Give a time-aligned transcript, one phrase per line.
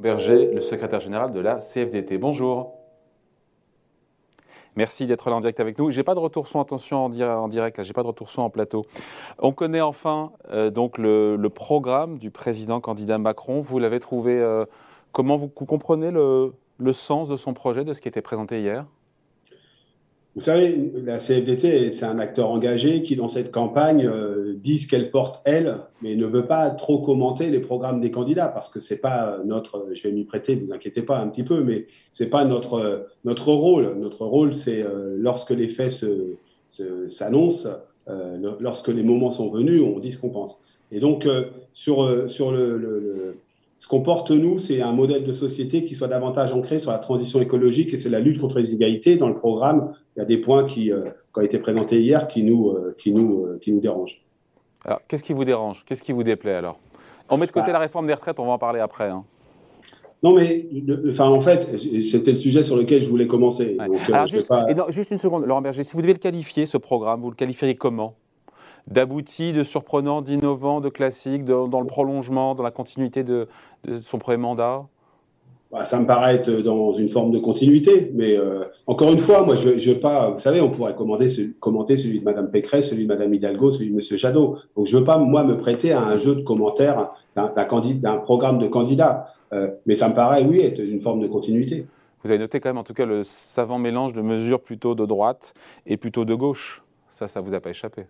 [0.00, 2.16] Berger, le secrétaire général de la CFDT.
[2.16, 2.72] Bonjour.
[4.76, 5.90] Merci d'être là en direct avec nous.
[5.90, 8.86] J'ai pas de retour son, attention en, direct, j'ai pas de retour en plateau.
[9.38, 13.60] On connaît enfin euh, donc le, programme du président candidat Macron.
[13.60, 14.64] Vous l'avez trouvé euh,
[15.12, 18.86] comment vous, comprenez le, le, sens de son projet, de ce qui était présenté hier?
[20.36, 24.88] Vous savez, la CFDT, c'est un acteur engagé qui, dans cette campagne, euh, dit ce
[24.88, 28.78] qu'elle porte, elle, mais ne veut pas trop commenter les programmes des candidats, parce que
[28.78, 32.28] c'est pas notre, je vais m'y prêter, vous inquiétez pas un petit peu, mais c'est
[32.28, 33.96] pas notre, notre rôle.
[33.98, 36.04] Notre rôle, c'est euh, lorsque les faits
[37.08, 37.68] s'annoncent,
[38.08, 40.60] euh, lorsque les moments sont venus, on dit ce qu'on pense.
[40.92, 43.36] Et donc, euh, sur, sur le, le
[43.80, 46.98] ce qu'on porte, nous, c'est un modèle de société qui soit davantage ancré sur la
[46.98, 49.16] transition écologique et c'est la lutte contre les inégalités.
[49.16, 52.28] Dans le programme, il y a des points qui, euh, qui ont été présentés hier
[52.28, 54.22] qui nous, euh, qui nous, euh, qui nous dérangent.
[54.84, 55.82] Alors, qu'est-ce qui vous dérange?
[55.86, 56.78] Qu'est-ce qui vous déplaît alors?
[57.30, 57.72] On met de côté bah.
[57.72, 59.08] la réforme des retraites, on va en parler après.
[59.08, 59.24] Hein.
[60.22, 60.66] Non, mais
[61.10, 63.78] enfin, en fait, c'était le sujet sur lequel je voulais commencer.
[63.78, 64.52] Alors, juste,
[64.90, 67.76] juste, une seconde, Laurent Berger, si vous devez le qualifier, ce programme, vous le qualifieriez
[67.76, 68.14] comment?
[68.88, 73.48] D'abouti, de surprenant, d'innovant, de classique, dans le prolongement, dans la continuité de,
[74.00, 74.84] son premier mandat?
[75.70, 79.44] Bah, ça me paraît être dans une forme de continuité, mais euh, encore une fois,
[79.44, 80.30] moi, je, je veux pas.
[80.30, 81.28] Vous savez, on pourrait commenter
[81.96, 84.56] celui de Madame Pécresse, celui de Madame Hidalgo, celui de Monsieur Jadot.
[84.76, 88.66] Donc, je veux pas moi me prêter à un jeu de commentaires d'un programme de
[88.66, 91.86] candidat, euh, mais ça me paraît, oui, être une forme de continuité.
[92.24, 95.06] Vous avez noté quand même, en tout cas, le savant mélange de mesures plutôt de
[95.06, 95.54] droite
[95.86, 96.82] et plutôt de gauche.
[97.08, 98.06] Ça, ça vous a pas échappé?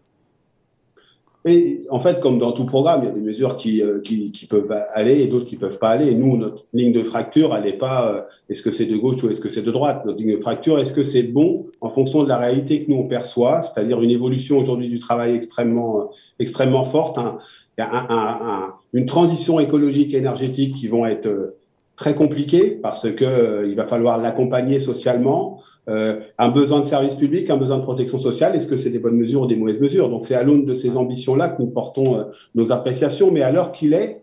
[1.44, 4.30] Mais en fait, comme dans tout programme, il y a des mesures qui, euh, qui,
[4.32, 6.10] qui peuvent aller et d'autres qui peuvent pas aller.
[6.10, 9.22] Et nous, notre ligne de fracture, elle n'est pas euh, est-ce que c'est de gauche
[9.22, 10.04] ou est-ce que c'est de droite?
[10.04, 12.98] Notre ligne de fracture, est-ce que c'est bon en fonction de la réalité que nous
[12.98, 16.04] on perçoit, c'est-à-dire une évolution aujourd'hui du travail extrêmement, euh,
[16.38, 17.38] extrêmement forte, un,
[17.78, 21.54] un, une transition écologique et énergétique qui vont être
[21.96, 25.62] très compliquées parce que il va falloir l'accompagner socialement.
[25.88, 28.54] Euh, un besoin de service public, un besoin de protection sociale.
[28.54, 30.08] Est-ce que c'est des bonnes mesures ou des mauvaises mesures?
[30.08, 32.24] Donc c'est à l'aune de ces ambitions-là que nous portons euh,
[32.54, 33.30] nos appréciations.
[33.32, 34.22] Mais à l'heure qu'il est,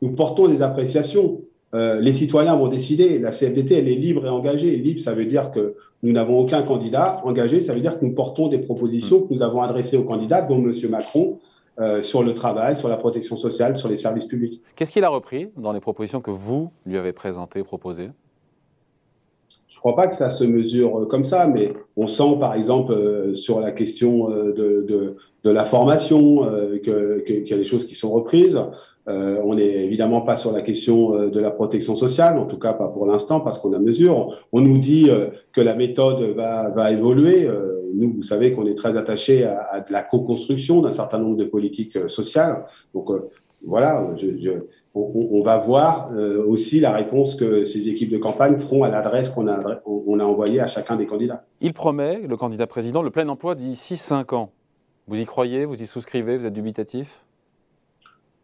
[0.00, 1.40] nous portons des appréciations.
[1.74, 3.18] Euh, les citoyens vont décider.
[3.18, 4.76] La CFDT, elle est libre et engagée.
[4.76, 7.20] Libre, ça veut dire que nous n'avons aucun candidat.
[7.24, 10.42] Engagé, ça veut dire que nous portons des propositions que nous avons adressées aux candidats,
[10.42, 10.72] dont M.
[10.90, 11.38] Macron,
[12.02, 14.60] sur le travail, sur la protection sociale, sur les services publics.
[14.76, 18.10] Qu'est-ce qu'il a repris dans les propositions que vous lui avez présentées, proposées?
[19.72, 22.92] Je crois pas que ça se mesure euh, comme ça, mais on sent par exemple
[22.92, 26.46] euh, sur la question euh, de, de, de, la formation
[26.84, 28.60] qu'il y a des choses qui sont reprises.
[29.06, 32.86] on n'est évidemment pas sur la question de la protection sociale, en tout cas pas
[32.86, 34.38] pour l'instant, parce qu'on a mesure.
[34.52, 35.10] On nous dit
[35.52, 37.48] que la méthode va, va évoluer.
[37.94, 41.36] nous, vous savez qu'on est très attaché à, à, de la co-construction d'un certain nombre
[41.36, 42.64] de politiques sociales.
[42.94, 43.08] Donc
[43.64, 44.50] voilà, je, je
[44.94, 49.30] on, va voir euh, aussi la réponse que ces équipes de campagne feront à l'adresse
[49.30, 51.44] qu'on a, on a envoyée à chacun des candidats.
[51.60, 54.50] Il promet, le candidat président, le plein emploi d'ici 5 ans.
[55.08, 57.24] Vous y croyez Vous y souscrivez Vous êtes dubitatif?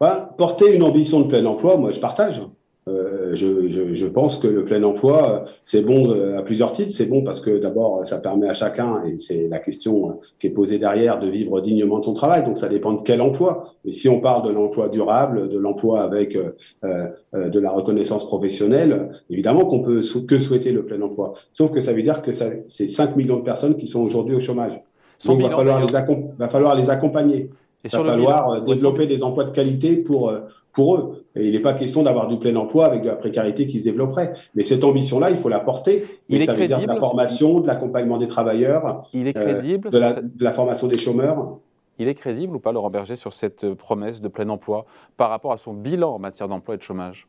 [0.01, 2.41] Bah, Porter une ambition de plein emploi, moi je partage.
[2.89, 6.93] Euh, je, je, je, pense que le plein emploi, c'est bon euh, à plusieurs titres.
[6.93, 10.47] C'est bon parce que d'abord, ça permet à chacun, et c'est la question euh, qui
[10.47, 12.45] est posée derrière, de vivre dignement de son travail.
[12.45, 13.75] Donc ça dépend de quel emploi.
[13.85, 19.11] Et si on parle de l'emploi durable, de l'emploi avec euh, de la reconnaissance professionnelle,
[19.29, 21.35] évidemment qu'on peut que souhaiter le plein emploi.
[21.53, 24.41] Sauf que ça veut dire que c'est 5 millions de personnes qui sont aujourd'hui au
[24.41, 24.81] chômage.
[25.27, 25.93] Donc il va falloir, les
[26.39, 27.51] va falloir les accompagner.
[27.85, 30.33] Il va falloir développer des emplois de qualité pour
[30.79, 31.25] pour eux.
[31.35, 33.85] Et il n'est pas question d'avoir du plein emploi avec de la précarité qui se
[33.85, 34.35] développerait.
[34.55, 36.05] Mais cette ambition-là, il faut la porter.
[36.29, 36.75] Il est ça crédible.
[36.75, 39.09] Veut dire de la formation, de l'accompagnement des travailleurs.
[39.13, 39.91] Il est euh, crédible.
[39.91, 41.59] de, la, formation des chômeurs.
[41.99, 45.31] Il est crédible ou pas, Laurent Berger, sur cette euh, promesse de plein emploi par
[45.31, 47.27] rapport à son bilan en matière d'emploi et de chômage?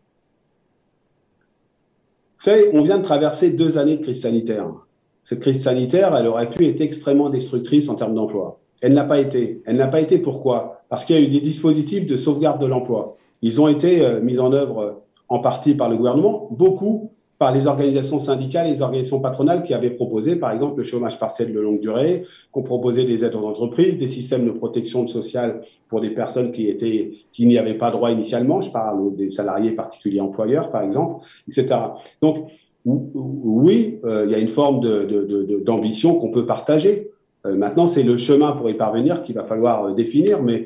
[2.37, 4.67] Vous savez, on vient de traverser deux années de crise sanitaire.
[5.23, 8.59] Cette crise sanitaire, elle aurait pu être extrêmement destructrice en termes d'emploi.
[8.81, 9.63] Elle n'a pas été.
[9.65, 10.83] Elle n'a pas été pourquoi?
[10.87, 13.17] Parce qu'il y a eu des dispositifs de sauvegarde de l'emploi.
[13.41, 14.91] Ils ont été euh, mis en œuvre euh,
[15.27, 19.73] en partie par le gouvernement, beaucoup par les organisations syndicales et les organisations patronales qui
[19.73, 23.35] avaient proposé, par exemple, le chômage partiel de longue durée, qui ont proposé des aides
[23.35, 27.77] aux entreprises, des systèmes de protection sociale pour des personnes qui étaient, qui n'y avaient
[27.77, 28.61] pas droit initialement.
[28.61, 31.75] Je parle des salariés particuliers employeurs, par exemple, etc.
[32.21, 32.49] Donc,
[32.83, 34.81] oui, euh, il y a une forme
[35.63, 37.09] d'ambition de, de, qu'on peut partager.
[37.45, 40.65] maintenant, c'est le chemin pour y parvenir qu'il va falloir définir, mais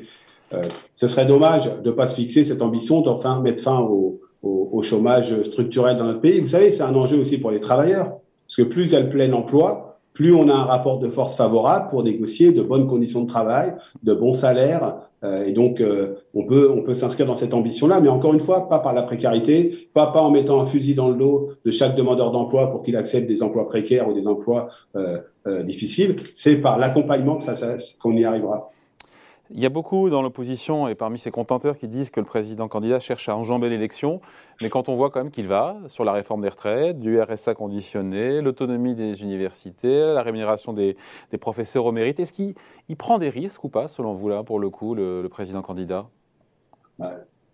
[0.94, 4.82] ce serait dommage de ne pas se fixer cette ambition d'enfin mettre fin au, au,
[4.82, 6.40] chômage structurel dans notre pays.
[6.40, 9.36] Vous savez, c'est un enjeu aussi pour les travailleurs, parce que plus il y a
[9.36, 13.28] emploi, plus on a un rapport de force favorable pour négocier de bonnes conditions de
[13.28, 14.96] travail, de bons salaires.
[15.24, 18.40] Euh, et donc, euh, on peut, on peut s'inscrire dans cette ambition-là, mais encore une
[18.40, 21.70] fois, pas par la précarité, pas, pas en mettant un fusil dans le dos de
[21.70, 25.18] chaque demandeur d'emploi pour qu'il accepte des emplois précaires ou des emplois euh,
[25.64, 26.16] difficiles.
[26.36, 28.70] C'est par l'accompagnement que ça, ça qu'on y arrivera.
[29.50, 32.66] Il y a beaucoup dans l'opposition et parmi ces contenteurs qui disent que le président
[32.66, 34.22] candidat cherche à enjamber l'élection,
[34.62, 37.54] mais quand on voit quand même qu'il va sur la réforme des retraites, du RSA
[37.54, 40.96] conditionné, l'autonomie des universités, la rémunération des,
[41.40, 42.54] professeurs au mérite, est-ce qu'il
[42.96, 46.06] prend des risques ou pas, selon vous, là, pour le coup, le, président candidat?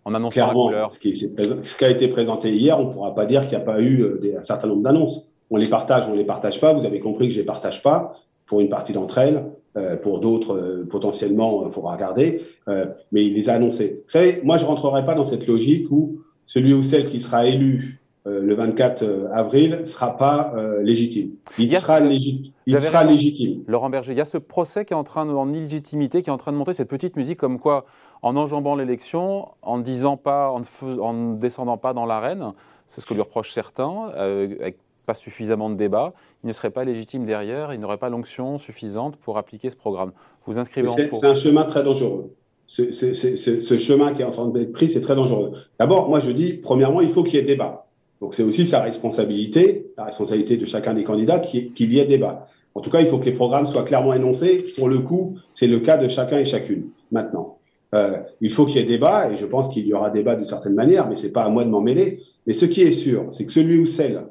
[0.05, 0.95] En annonçant la couleur.
[0.95, 3.63] Ce qui, ce qui, a été présenté hier, on ne pourra pas dire qu'il n'y
[3.63, 5.33] a pas eu euh, un certain nombre d'annonces.
[5.49, 6.73] On les partage, on ne les partage pas.
[6.73, 8.15] Vous avez compris que je ne les partage pas
[8.45, 9.43] pour une partie d'entre elles.
[9.77, 12.41] Euh, pour d'autres, euh, potentiellement, il euh, faudra regarder.
[12.67, 14.01] mais il les a annoncés.
[14.03, 17.45] Vous savez, moi, je rentrerai pas dans cette logique où celui ou celle qui sera
[17.45, 20.53] élu le 24 avril sera pas
[20.83, 21.31] légitime.
[21.57, 23.63] Il, sera, il sera légitime.
[23.65, 26.29] Laurent Berger, il y a ce procès qui est en train de, en illégitimité, qui
[26.29, 27.85] est en train de monter cette petite musique comme quoi,
[28.21, 30.61] en enjambant l'élection, en disant pas, en,
[30.99, 32.53] en descendant pas dans l'arène,
[32.85, 34.77] c'est ce que lui reprochent certains, avec
[35.11, 36.13] pas suffisamment de débat,
[36.43, 40.11] il ne serait pas légitime derrière, il n'aurait pas l'onction suffisante pour appliquer ce programme.
[40.45, 41.17] Vous inscrivez en faux.
[41.19, 42.33] C'est un chemin très dangereux.
[42.67, 45.51] ce chemin qui est en train d'être pris, c'est très dangereux.
[45.79, 47.87] D'abord, moi je dis, premièrement, il faut qu'il y ait débat.
[48.21, 52.47] Donc c'est aussi sa responsabilité, la responsabilité de chacun des candidats, qu'il y ait débat.
[52.73, 54.65] En tout cas, il faut que les programmes soient clairement énoncés.
[54.77, 56.85] Pour le coup, c'est le cas de chacun et chacune.
[57.11, 57.57] Maintenant,
[57.93, 60.47] euh, il faut qu'il y ait débat, et je pense qu'il y aura débat d'une
[60.47, 62.21] certaine manière, mais c'est pas à moi de m'en mêler.
[62.47, 64.23] Mais ce qui est sûr, c'est que celui ou celle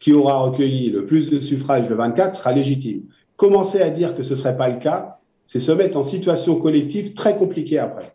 [0.00, 3.02] qui aura recueilli le plus de suffrages le 24 sera légitime.
[3.36, 6.56] Commencer à dire que ce ne serait pas le cas, c'est se mettre en situation
[6.56, 8.12] collective très compliquée après.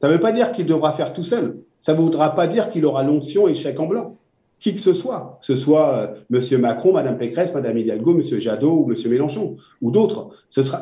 [0.00, 1.56] Ça ne veut pas dire qu'il devra faire tout seul.
[1.80, 4.16] Ça ne voudra pas dire qu'il aura l'onction et chèque en blanc.
[4.60, 6.60] Qui que ce soit, que ce soit euh, M.
[6.60, 8.38] Macron, Mme Pécresse, Mme Hidalgo, M.
[8.38, 9.10] Jadot ou M.
[9.10, 10.30] Mélenchon ou d'autres,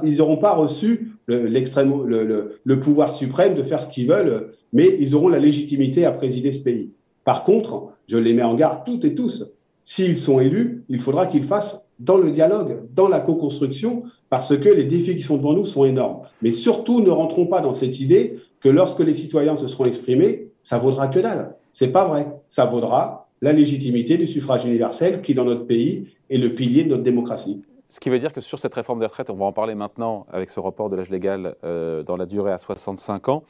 [0.05, 4.99] ils n'auront pas reçu l'extrême, le, le pouvoir suprême de faire ce qu'ils veulent, mais
[5.01, 6.91] ils auront la légitimité à présider ce pays.
[7.25, 9.51] Par contre, je les mets en garde toutes et tous,
[9.85, 14.69] s'ils sont élus, il faudra qu'ils fassent dans le dialogue, dans la co-construction, parce que
[14.69, 16.23] les défis qui sont devant nous sont énormes.
[16.43, 20.49] Mais surtout, ne rentrons pas dans cette idée que lorsque les citoyens se seront exprimés,
[20.63, 21.57] ça vaudra que dalle.
[21.73, 22.29] C'est pas vrai.
[22.49, 26.91] Ça vaudra la légitimité du suffrage universel qui, dans notre pays, est le pilier de
[26.91, 27.63] notre démocratie.
[27.89, 30.27] Ce qui veut dire que sur cette réforme des retraites, on va en parler maintenant
[30.31, 33.43] avec ce report de l'âge légal euh, dans la durée à 65 ans,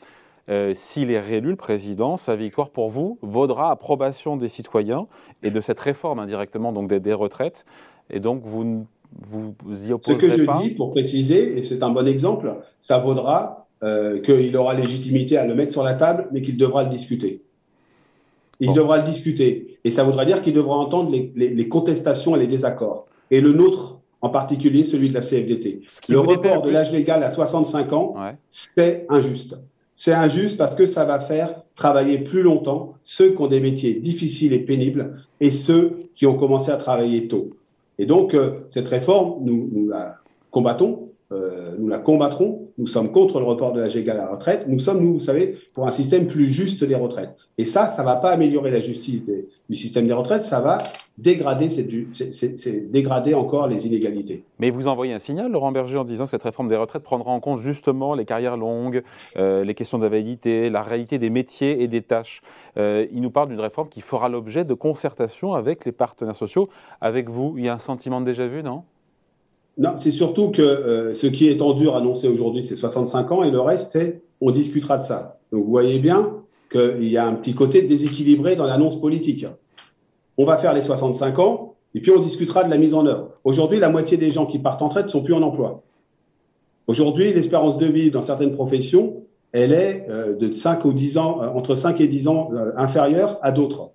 [0.48, 5.06] euh, s'il est réélu, le président, sa victoire pour vous vaudra approbation des citoyens
[5.42, 7.64] et de cette réforme indirectement donc des, retraites.
[8.10, 8.86] Et donc vous
[9.22, 9.54] vous
[9.88, 10.34] y opposerez pas.
[10.34, 14.56] Ce que je dis, pour préciser, et c'est un bon exemple, ça vaudra euh, qu'il
[14.56, 17.42] aura légitimité à le mettre sur la table, mais qu'il devra le discuter.
[18.60, 19.78] Il devra le discuter.
[19.84, 23.06] Et ça voudra dire qu'il devra entendre les, contestations et les désaccords.
[23.30, 25.80] Et le nôtre, en particulier celui de la CFDT.
[26.10, 28.14] Le report de l'âge légal à 65 ans,
[28.50, 29.56] c'est injuste.
[30.02, 33.92] C'est injuste parce que ça va faire travailler plus longtemps ceux qui ont des métiers
[33.92, 37.50] difficiles et pénibles et ceux qui ont commencé à travailler tôt.
[37.98, 40.16] Et donc, euh, cette réforme, nous, la
[40.50, 42.59] combattons, euh, nous la combattrons.
[42.80, 44.64] Nous sommes contre le report de l'âge égal à la retraite.
[44.66, 47.36] Nous sommes, vous savez, pour un système plus juste des retraites.
[47.58, 49.30] Et ça, ça va pas améliorer la justice
[49.68, 50.78] du système des retraites, ça va
[51.18, 51.68] dégrader,
[53.34, 54.44] encore les inégalités.
[54.58, 57.32] Mais vous envoyez un signal, Laurent Berger, en disant que cette réforme des retraites prendra
[57.32, 59.02] en compte justement les carrières longues,
[59.36, 62.40] euh, les questions d'invalidité, la réalité des métiers et des tâches.
[62.78, 66.70] Euh, il nous parle d'une réforme qui fera l'objet de concertation avec les partenaires sociaux,
[67.02, 67.56] avec vous.
[67.58, 68.84] Il y a un sentiment de déjà vu, non?
[69.80, 73.42] Non, c'est surtout que euh, ce qui est en dur annoncé aujourd'hui, c'est 65 ans,
[73.42, 75.38] et le reste, c'est on discutera de ça.
[75.52, 76.34] Donc vous voyez bien
[76.70, 79.46] qu'il y a un petit côté déséquilibré dans l'annonce politique
[80.36, 83.30] on va faire les 65 ans, et puis on discutera de la mise en œuvre.
[83.44, 85.82] Aujourd'hui, la moitié des gens qui partent en retraite ne sont plus en emploi.
[86.86, 91.42] Aujourd'hui, l'espérance de vie dans certaines professions, elle est euh, de 5 ou 10 ans,
[91.42, 93.90] euh, entre 5 et 10 ans inférieure à d'autres.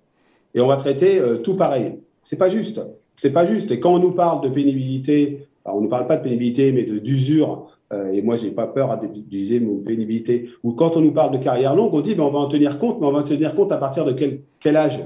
[0.54, 1.98] Et on va traiter tout pareil.
[2.22, 2.80] C'est pas juste.
[3.14, 3.70] C'est pas juste.
[3.70, 7.68] Et quand on nous parle de pénibilité, on ne parle pas de pénibilité, mais d'usure,
[8.12, 11.76] et moi j'ai pas peur d'utiliser mon pénibilité, ou quand on nous parle de carrière
[11.76, 13.76] longue, on dit on va en tenir compte, mais on va en tenir compte à
[13.76, 15.04] partir de quel, quel âge?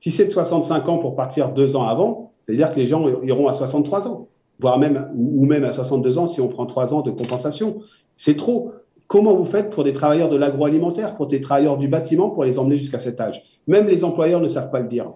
[0.00, 3.48] Si c'est de 65 ans pour partir deux ans avant, c'est-à-dire que les gens iront
[3.48, 7.02] à 63 ans, voire même, ou même à 62 ans si on prend trois ans
[7.02, 7.82] de compensation.
[8.16, 8.72] C'est trop.
[9.06, 12.58] Comment vous faites pour des travailleurs de l'agroalimentaire, pour des travailleurs du bâtiment, pour les
[12.58, 13.42] emmener jusqu'à cet âge?
[13.66, 15.12] Même les employeurs ne savent pas le dire.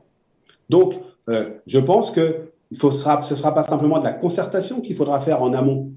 [0.68, 0.94] Donc,
[1.28, 5.42] euh, je pense que ce ne sera pas simplement de la concertation qu'il faudra faire
[5.42, 5.90] en amont,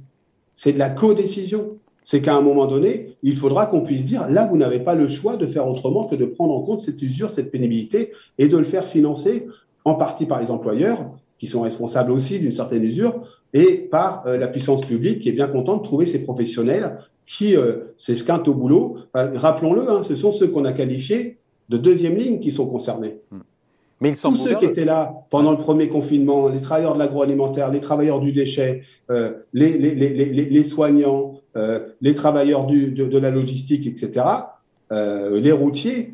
[0.55, 4.46] c'est de la codécision c'est qu'à un moment donné, il faudra qu'on puisse dire, là,
[4.46, 7.34] vous n'avez pas le choix de faire autrement que de prendre en compte cette usure,
[7.34, 9.48] cette pénibilité, et de le faire financer
[9.84, 11.03] en partie par les employeurs,
[11.39, 15.48] qui sont responsables aussi d'une certaine usure, et par la puissance publique qui est bien
[15.48, 17.55] contente de trouver ces professionnels qui
[17.98, 18.98] s'esquintent au boulot.
[19.13, 21.38] Rappelons-le, hein, ce sont ceux qu'on a qualifiés
[21.70, 23.17] de deuxième ligne qui sont concernés.
[23.32, 23.39] Hmm.
[24.02, 27.72] Mais ils Tous ceux qui étaient là pendant le premier confinement, les travailleurs de l'agroalimentaire,
[27.72, 33.06] les travailleurs du déchet, euh, les, les, les, les, soignants, euh, les travailleurs du, de,
[33.06, 34.25] de, la logistique, etc.,
[34.92, 36.14] euh, les routiers,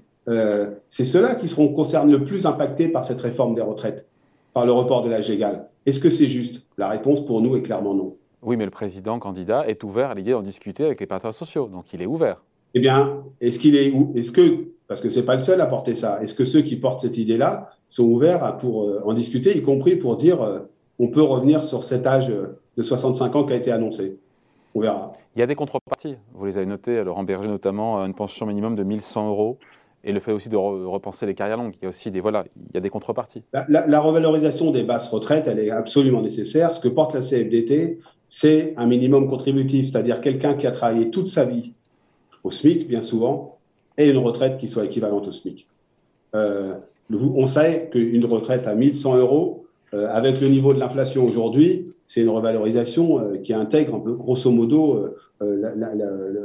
[0.89, 4.05] c'est ceux-là qui seront concernés le plus impactés par cette réforme des retraites,
[4.53, 5.67] par le report de l'âge légal.
[5.85, 6.61] Est-ce que c'est juste?
[6.77, 8.15] La réponse pour nous est clairement non.
[8.41, 11.67] Oui, mais le président candidat est ouvert à l'idée d'en discuter avec les partenaires sociaux,
[11.67, 12.43] donc il est ouvert.
[12.73, 15.95] Eh bien, est-ce qu'il est, est-ce que parce que c'est pas le seul à porter
[15.95, 16.21] ça.
[16.21, 19.61] Est-ce que ceux qui portent cette idée-là sont ouverts à pour euh, en discuter, y
[19.61, 20.59] compris pour dire euh,
[20.99, 24.19] on peut revenir sur cet âge de 65 ans qui a été annoncé?
[24.75, 25.13] On verra.
[25.37, 26.17] Il y a des contreparties.
[26.33, 29.59] Vous les avez notées, Laurent Berger notamment, une pension minimum de 1100 euros
[30.03, 31.75] et le fait aussi de repenser les carrières longues.
[31.81, 33.43] Il y a aussi des voilà, il y a des contreparties.
[33.53, 36.73] La, la, revalorisation des basses retraites, elle est absolument nécessaire.
[36.73, 41.29] Ce que porte la CFDT, c'est un minimum contributif, c'est-à-dire quelqu'un qui a travaillé toute
[41.29, 41.71] sa vie
[42.43, 43.59] au SMIC, bien souvent,
[43.97, 45.67] et une retraite qui soit équivalente au SMIC.
[46.35, 46.73] Euh,
[47.09, 52.21] on sait qu'une retraite à 1100 euros, euh, avec le niveau de l'inflation aujourd'hui, c'est
[52.21, 55.07] une revalorisation euh, qui intègre un peu, grosso modo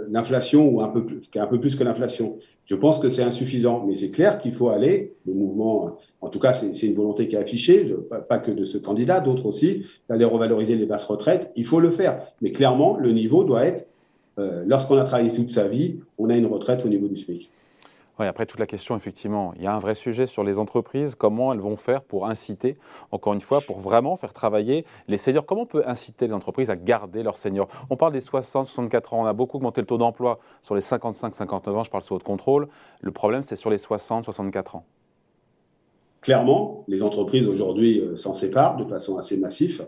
[0.09, 2.39] l'inflation ou un peu plus, un peu plus que l'inflation.
[2.65, 5.13] Je pense que c'est insuffisant, mais c'est clair qu'il faut aller.
[5.27, 7.95] Le mouvement, en tout cas, c'est une volonté qui est affichée,
[8.29, 11.53] pas que de ce candidat, d'autres aussi, d'aller revaloriser les basses retraites.
[11.57, 13.87] Il faut le faire, mais clairement, le niveau doit être
[14.39, 17.51] euh, lorsqu'on a travaillé toute sa vie, on a une retraite au niveau du SMIC.
[18.19, 21.15] Oui, après toute la question, effectivement, il y a un vrai sujet sur les entreprises,
[21.15, 22.79] comment elles vont faire pour inciter,
[23.13, 25.45] encore une fois, pour vraiment faire travailler les seniors.
[25.45, 27.69] Comment on peut inciter les entreprises à garder leurs seniors?
[27.91, 31.69] On parle des 60-64 ans, on a beaucoup augmenté le taux d'emploi sur les 55-59
[31.71, 32.69] ans, je parle sous votre contrôle.
[33.03, 34.85] Le problème, c'est sur les 60-64 ans.
[36.23, 39.87] Clairement, les entreprises aujourd'hui euh, s'en séparent de façon assez massive.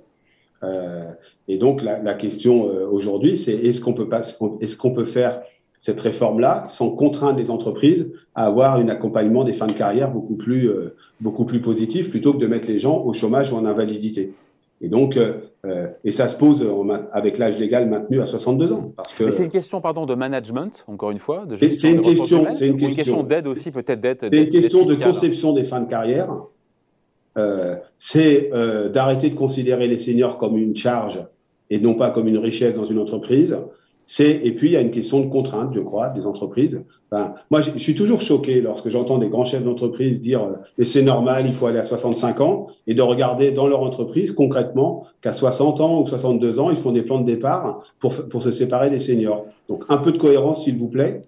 [0.62, 1.10] Euh,
[1.46, 4.22] et donc la, la question euh, aujourd'hui, c'est est-ce qu'on peut pas,
[4.60, 5.42] est-ce qu'on peut faire
[5.78, 10.36] cette réforme-là sans contraindre les entreprises à avoir un accompagnement des fins de carrière beaucoup
[10.36, 13.64] plus euh, beaucoup plus positif plutôt que de mettre les gens au chômage ou en
[13.64, 14.34] invalidité?
[14.80, 16.64] Et donc, euh, et ça se pose
[17.12, 18.92] avec l'âge légal maintenu à 62 ans.
[18.96, 22.02] Parce que, Mais c'est une question, pardon, de management, encore une fois, de gestion une,
[22.02, 24.18] question, c'est une, question d'aide aussi, peut-être d'aide.
[24.20, 26.30] C'est une question de conception des fins de carrière
[27.38, 31.24] euh, c'est euh, d'arrêter de considérer les seniors comme une charge
[31.70, 33.56] et non pas comme une richesse dans une entreprise.
[34.06, 36.82] C'est et puis il y a une question de contrainte, je crois, des entreprises.
[37.50, 41.02] Moi, je, suis toujours choqué lorsque j'entends des grands chefs d'entreprise dire euh, mais c'est
[41.02, 45.32] normal, il faut aller à 65 ans et de regarder dans leur entreprise concrètement qu'à
[45.32, 48.90] 60 ans ou 62 ans, ils font des plans de départ pour pour se séparer
[48.90, 49.46] des seniors.
[49.68, 51.22] Donc un peu de cohérence, s'il vous plaît.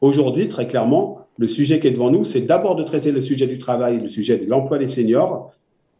[0.00, 3.46] Aujourd'hui, très clairement, le sujet qui est devant nous, c'est d'abord de traiter le sujet
[3.46, 5.52] du travail, le sujet de l'emploi des seniors,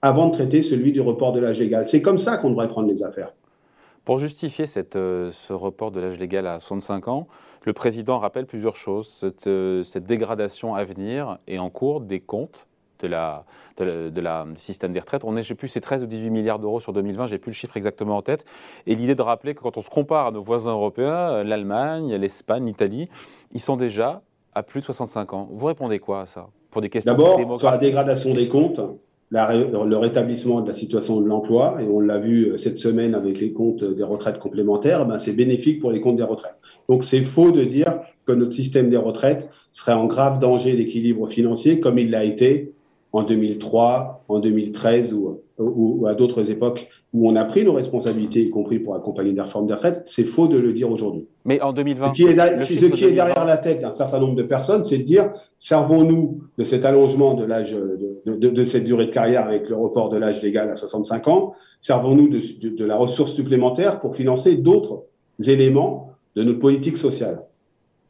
[0.03, 1.89] avant de traiter celui du report de l'âge légal.
[1.89, 3.33] C'est comme ça qu'on devrait prendre les affaires.
[4.05, 7.27] Pour justifier euh, ce report de l'âge légal à 65 ans,
[7.65, 9.09] le président rappelle plusieurs choses.
[9.09, 12.69] Cette, euh, cette, dégradation à venir est en cours des comptes
[13.01, 13.45] de la,
[13.79, 15.25] de système des retraites.
[15.25, 17.77] On est, plus, c'est 13 ou 18 milliards d'euros sur 2020, j'ai plus le chiffre
[17.77, 18.45] exactement en tête.
[18.87, 22.65] Et l'idée de rappeler que quand on se compare à nos voisins européens, l'Allemagne, l'Espagne,
[22.65, 23.09] l'Italie,
[23.53, 24.23] ils sont déjà
[24.57, 25.49] à plus de 65 ans.
[25.53, 28.81] Vous répondez quoi à ça Pour des questions D'abord, sur la dégradation des comptes,
[29.31, 33.39] le rétablissement de la situation de l'emploi, et on l'a vu euh, cette semaine avec
[33.39, 36.57] les comptes des retraites complémentaires, ben c'est bénéfique pour les comptes des retraites.
[36.89, 41.29] Donc c'est faux de dire que notre système des retraites serait en grave danger d'équilibre
[41.29, 42.73] financier comme il l'a été
[43.13, 48.43] en 2003, en 2013 ou, ou, à d'autres époques où on a pris nos responsabilités,
[48.43, 51.27] y compris pour accompagner des réformes des retraites, c'est faux de le dire aujourd'hui.
[51.45, 54.35] Mais en 2020, ce qui est, ce qui est derrière la tête d'un certain nombre
[54.35, 58.85] de personnes, c'est de dire servons-nous de cet allongement de l'âge de, de, de, cette
[58.85, 62.85] durée de carrière avec le report de l'âge légal à 65 ans, servons-nous de, de
[62.85, 65.05] la ressource supplémentaire pour financer d'autres
[65.47, 67.43] éléments de notre politique sociale.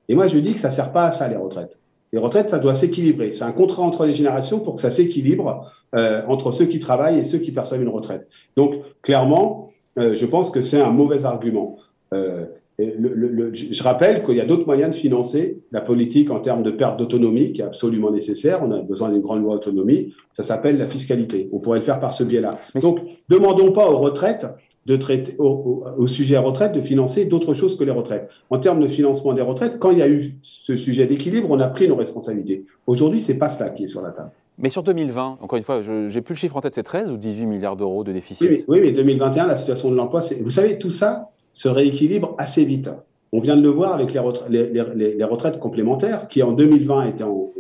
[0.08, 1.76] Et moi, je dis que ça sert pas à ça les retraites.
[2.12, 3.32] Les retraites, ça doit s'équilibrer.
[3.32, 7.18] C'est un contrat entre les générations pour que ça s'équilibre euh, entre ceux qui travaillent
[7.18, 8.28] et ceux qui perçoivent une retraite.
[8.56, 11.78] Donc, clairement, euh, je pense que c'est un mauvais argument.
[12.12, 12.46] Euh,
[12.78, 16.62] le, le, je rappelle qu'il y a d'autres moyens de financer la politique en termes
[16.62, 18.60] de perte d'autonomie qui est absolument nécessaire.
[18.62, 20.12] On a besoin d'une grande loi autonomie.
[20.32, 21.48] Ça s'appelle la fiscalité.
[21.52, 22.50] On pourrait le faire par ce biais-là.
[22.82, 24.46] Donc, demandons pas aux retraites
[24.86, 28.28] de traiter au, au, sujet retraite de financer d'autres choses que les retraites.
[28.50, 31.58] En termes de financement des retraites, quand il y a eu ce sujet d'équilibre, on
[31.58, 32.64] a pris nos responsabilités.
[32.86, 34.30] Aujourd'hui, c'est pas cela qui est sur la table.
[34.58, 37.10] Mais sur 2020, encore une fois, je n'ai plus le chiffre en tête, c'est 13
[37.10, 38.48] ou 18 milliards d'euros de déficit?
[38.48, 42.64] Oui, oui, mais 2021, la situation de l'emploi, vous savez, tout ça se rééquilibre assez
[42.64, 42.88] vite.
[43.32, 46.52] On vient de le voir avec les, retraites, les, les, les retraites complémentaires qui en
[46.52, 47.50] 2020 étaient en,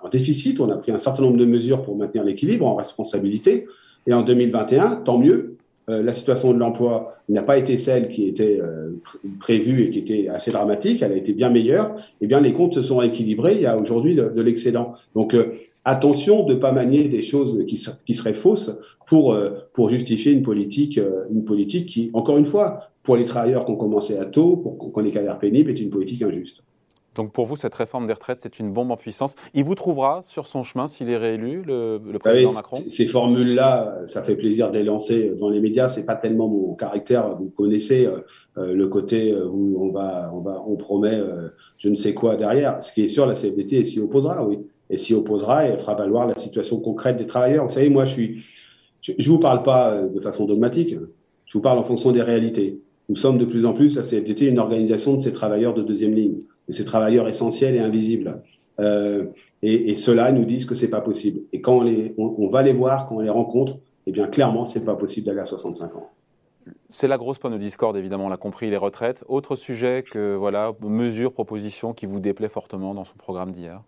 [0.00, 0.60] en, déficit.
[0.60, 3.66] On a pris un certain nombre de mesures pour maintenir l'équilibre en responsabilité.
[4.06, 5.57] Et en 2021, tant mieux,
[5.88, 8.60] la situation de l'emploi n'a pas été celle qui était
[9.40, 12.74] prévue et qui était assez dramatique, elle a été bien meilleure, eh bien les comptes
[12.74, 14.94] se sont équilibrés, il y a aujourd'hui de, de l'excédent.
[15.14, 15.34] Donc
[15.88, 19.34] attention de ne pas manier des choses qui, seraient fausses pour,
[19.88, 21.00] justifier une politique,
[21.86, 25.10] qui, encore une fois, pour les travailleurs qui ont commencé à tôt, pour qu'on ait
[25.10, 26.62] carrières pénibles, est une politique injuste.
[27.18, 29.34] Donc pour vous, cette réforme des retraites, c'est une bombe en puissance.
[29.52, 34.22] Il vous trouvera sur son chemin s'il est réélu, le, président Macron Ces formules-là, ça
[34.22, 35.88] fait plaisir de les lancer dans les médias.
[35.88, 37.34] C'est pas tellement mon caractère.
[37.34, 38.18] Vous connaissez euh,
[38.56, 41.20] euh, le côté euh, où on va, on va, on promet
[41.78, 42.84] je ne sais quoi derrière.
[42.84, 44.60] Ce qui est sûr, la CFDT s'y opposera, oui.
[44.88, 47.66] Et s'y opposera et fera valoir la situation concrète des travailleurs.
[47.66, 48.44] Vous savez, moi, je suis,
[49.02, 50.94] je, je vous parle pas de façon dogmatique.
[51.46, 52.80] Je vous parle en fonction des réalités.
[53.08, 56.14] Nous sommes de plus en plus, la CFDT, une organisation de ces travailleurs de deuxième
[56.14, 58.42] ligne de ces travailleurs essentiels et invisibles.
[58.80, 59.26] Euh,
[59.62, 61.40] et, et ceux-là nous disent que c'est pas possible.
[61.52, 64.64] Et quand on, les, on, va les voir, quand on les rencontre, eh bien clairement,
[64.64, 66.10] c'est pas possible d'aller à 65 ans.
[66.90, 69.24] C'est la grosse panne de discorde, évidemment, on l'a compris, les retraites.
[69.26, 73.82] Autre sujet que, voilà, mesures, propositions qui vous déplaît fortement dans son programme d'hier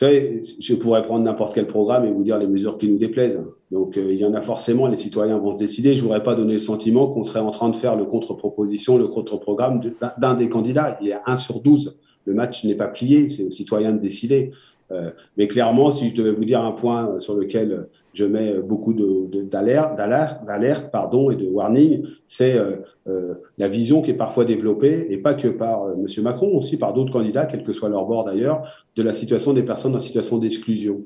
[0.00, 3.40] je pourrais prendre n'importe quel programme et vous dire les mesures qui nous déplaisent.
[3.70, 5.96] Donc, euh, il y en a forcément, les citoyens vont se décider.
[5.96, 9.08] Je voudrais pas donner le sentiment qu'on serait en train de faire le contre-proposition, le
[9.08, 9.80] contre-programme
[10.18, 10.98] d'un des candidats.
[11.00, 11.98] Il y a un sur douze.
[12.26, 14.52] Le match n'est pas plié, c'est aux citoyens de décider.
[14.90, 18.92] Euh, mais clairement, si je devais vous dire un point sur lequel je mets beaucoup
[18.94, 24.44] d'alerte, de, d'alerte, pardon, et de warning, c'est euh, euh, la vision qui est parfois
[24.44, 26.24] développée, et pas que par euh, M.
[26.24, 28.64] Macron, aussi par d'autres candidats, quel que soit leur bord d'ailleurs,
[28.96, 31.02] de la situation des personnes en situation d'exclusion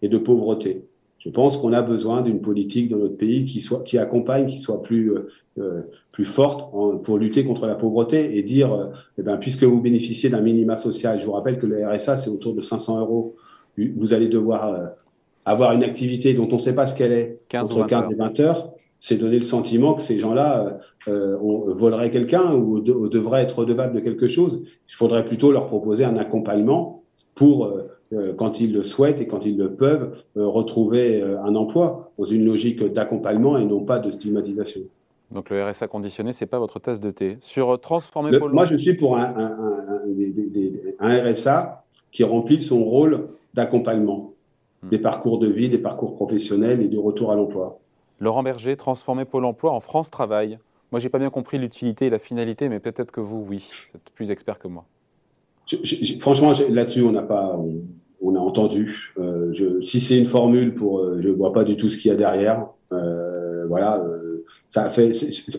[0.00, 0.86] et de pauvreté.
[1.18, 4.60] Je pense qu'on a besoin d'une politique dans notre pays qui soit qui accompagne, qui
[4.60, 5.12] soit plus
[5.58, 5.82] euh,
[6.12, 6.70] plus forte
[7.04, 11.20] pour lutter contre la pauvreté et dire, eh ben, puisque vous bénéficiez d'un minima social,
[11.20, 13.34] je vous rappelle que le RSA c'est autour de 500 euros,
[13.76, 14.94] vous allez devoir
[15.46, 18.14] avoir une activité dont on ne sait pas ce qu'elle est 15 entre 15 et
[18.16, 23.42] 20 heures, c'est donner le sentiment que ces gens-là euh, on voleraient quelqu'un ou, devraient
[23.42, 24.64] être redevables de quelque chose.
[24.88, 27.04] Il faudrait plutôt leur proposer un accompagnement
[27.36, 32.10] pour, euh, euh, quand ils le souhaitent et quand ils le peuvent, retrouver un emploi
[32.18, 34.80] dans une logique d'accompagnement et non pas de stigmatisation.
[35.30, 37.36] Donc le RSA conditionné, c'est pas votre tasse de thé.
[37.40, 39.56] Sur transformer Pôle Moi, je suis pour un, un,
[39.88, 44.32] un, un RSA qui remplit son rôle d'accompagnement.
[44.86, 44.90] Hmm.
[44.90, 47.78] des parcours de vie, des parcours professionnels et du retour à l'emploi.
[48.20, 50.58] Laurent Berger, transformer Pôle emploi en France Travail.
[50.92, 53.96] Moi, j'ai pas bien compris l'utilité et la finalité, mais peut-être que vous, oui, vous
[53.98, 54.84] êtes plus expert que moi.
[56.20, 57.58] franchement, là-dessus, on n'a pas,
[58.22, 59.12] on, a entendu.
[59.18, 62.10] Euh, je, si c'est une formule pour, euh, je vois pas du tout ce qu'il
[62.10, 62.68] y a derrière.
[62.92, 65.10] Euh, voilà, euh, ça a fait.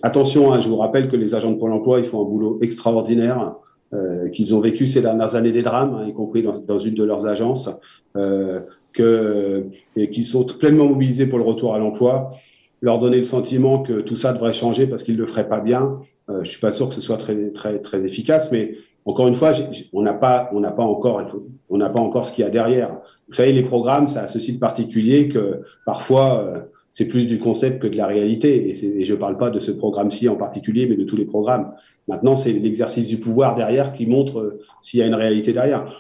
[0.02, 2.60] Attention, hein, je vous rappelle que les agents de Pôle Emploi, ils font un boulot
[2.62, 3.56] extraordinaire,
[4.34, 7.04] qu'ils ont vécu ces dernières années des drames, hein, y compris dans, dans, une de
[7.04, 7.70] leurs agences.
[8.98, 12.32] Que, et qui sont pleinement mobilisés pour le retour à l'emploi,
[12.82, 15.60] leur donner le sentiment que tout ça devrait changer parce qu'ils ne le feraient pas
[15.60, 16.00] bien.
[16.30, 19.36] Euh, je suis pas sûr que ce soit très très très efficace, mais encore une
[19.36, 19.54] fois,
[19.94, 21.22] on n'a pas on n'a pas encore
[21.70, 22.92] on n'a pas encore ce qu'il y a derrière.
[23.28, 26.60] Vous savez, les programmes, ça a ceci de particulier que parfois euh,
[26.92, 28.70] c'est plus du concept que de la réalité.
[28.70, 31.26] Et, et je ne parle pas de ce programme-ci en particulier, mais de tous les
[31.26, 31.74] programmes.
[32.08, 35.94] Maintenant, c'est l'exercice du pouvoir derrière qui montre euh, s'il y a une réalité derrière.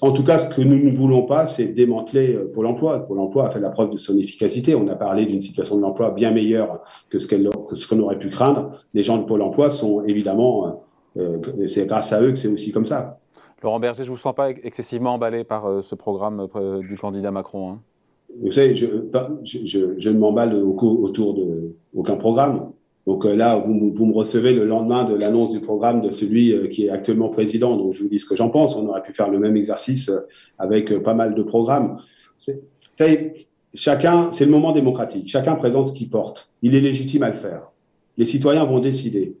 [0.00, 3.00] En tout cas, ce que nous ne voulons pas, c'est démanteler euh, Pôle emploi.
[3.00, 4.74] Pôle emploi a fait la preuve de son efficacité.
[4.74, 8.82] On a parlé d'une situation de l'emploi bien meilleure que ce qu'on aurait pu craindre.
[8.94, 10.82] Les gens de Pôle emploi sont évidemment,
[11.16, 13.18] euh, euh, c'est grâce à eux que c'est aussi comme ça.
[13.62, 16.46] Laurent Berger, je ne vous sens pas excessivement emballé par ce programme
[16.80, 17.70] du candidat Macron.
[17.70, 17.78] Hein?
[18.42, 18.86] Vous savez, je,
[19.44, 22.70] je ne m'emballe autour de aucun programme.
[23.06, 26.66] Donc euh, là, vous, me recevez le lendemain de l'annonce du programme de celui euh,
[26.66, 27.76] qui est actuellement président.
[27.76, 28.74] Donc je vous dis ce que j'en pense.
[28.74, 30.20] On aurait pu faire le même exercice euh,
[30.58, 32.00] avec pas mal de programmes.
[33.74, 35.28] Chacun, c'est le moment démocratique.
[35.28, 36.48] Chacun présente ce qu'il porte.
[36.62, 37.70] Il est légitime à le faire.
[38.16, 39.36] Les citoyens vont décider.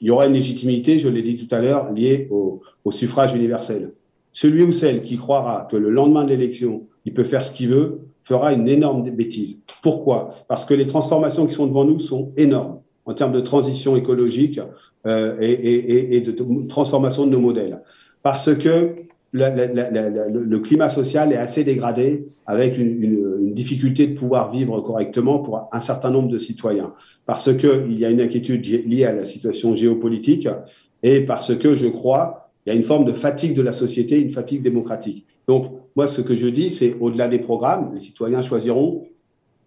[0.00, 3.92] Il y aura une légitimité, je l'ai dit tout à l'heure, liée au suffrage universel.
[4.32, 7.68] Celui ou celle qui croira que le lendemain de l'élection, il peut faire ce qu'il
[7.68, 9.60] veut, fera une énorme bêtise.
[9.82, 10.36] Pourquoi?
[10.46, 14.60] Parce que les transformations qui sont devant nous sont énormes en termes de transition écologique
[15.06, 17.80] euh, et, de transformation de nos modèles.
[18.22, 18.96] Parce que
[19.32, 25.80] le climat social est assez dégradé avec une, difficulté de pouvoir vivre correctement pour un
[25.80, 26.92] certain nombre de citoyens.
[27.26, 30.48] Parce qu'il y a une inquiétude liée à la situation géopolitique
[31.02, 34.20] et parce que je crois il y a une forme de fatigue de la société,
[34.20, 35.24] une fatigue démocratique.
[35.48, 39.07] Donc, moi, ce que je dis, c'est au-delà des programmes, les citoyens choisiront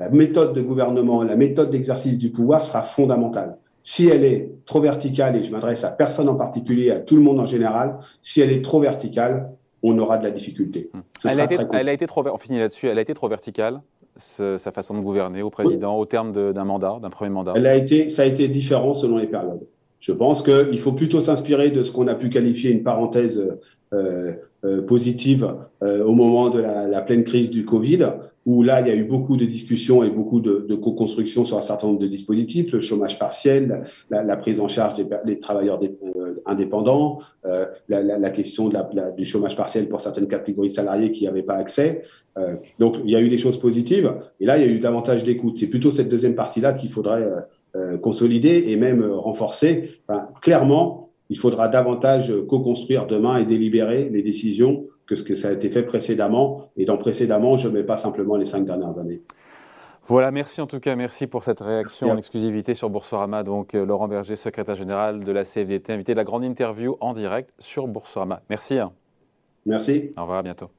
[0.02, 3.58] la méthode de gouvernement, la méthode d'exercice du pouvoir sera fondamentale.
[3.84, 7.22] Si elle est trop verticale, et je m'adresse à personne en particulier, à tout le
[7.22, 9.52] monde en général, si elle est trop verticale,
[9.84, 10.90] on aura de la difficulté.
[11.24, 13.82] Elle a, été, elle a, été, trop, on finit là-dessus, elle a été trop verticale.
[14.16, 17.76] sa façon de gouverner au président au terme d'un mandat, d'un premier mandat Elle a
[17.76, 19.68] été, Ça a été différent selon les périodes.
[20.00, 23.40] Je pense qu'il faut plutôt s'inspirer de ce qu'on a pu qualifier une parenthèse
[23.94, 24.32] euh,
[24.88, 28.06] positive euh, au moment de la, la, pleine crise du Covid,
[28.46, 31.58] où là, il y a eu beaucoup de discussions et beaucoup de, de co-construction sur
[31.58, 35.40] un certain nombre de dispositifs, le chômage partiel, la, la prise en charge des, des
[35.40, 35.80] travailleurs
[36.48, 38.78] indépendants, la, la, question de
[39.16, 42.04] du chômage partiel pour certaines catégories salariées qui n'avaient pas accès.
[42.80, 45.24] donc, il y a eu des choses positives, et là, il y a eu davantage
[45.24, 45.60] d'écoute.
[45.60, 47.28] C'est plutôt cette deuxième partie-là qu'il faudrait
[47.74, 49.92] euh, consolider et même euh, renforcer.
[50.06, 51.01] Enfin, clairement,
[51.32, 55.70] il faudra davantage co-construire demain et délibérer les décisions que ce que ça a été
[55.70, 56.70] fait précédemment.
[56.76, 59.22] Et dans précédemment, je ne mets pas simplement les cinq dernières années.
[60.04, 63.44] Voilà, merci en tout cas, merci pour cette réaction en exclusivité sur Boursorama.
[63.44, 67.14] Donc euh, Laurent Berger, secrétaire général de la CFDT, invité de la grande interview en
[67.14, 68.42] direct sur Boursorama.
[68.50, 68.80] Merci.
[68.80, 68.92] Hein.
[69.66, 70.12] Merci.
[70.18, 70.70] Au revoir, à bientôt.